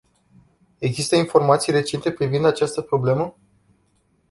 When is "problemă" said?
2.81-3.37